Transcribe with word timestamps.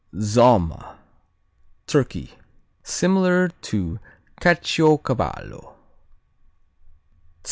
Zomma 0.15 0.97
Turkey 1.85 2.31
Similar 2.81 3.49
to 3.69 3.99
Caciocavallo. 4.41 5.73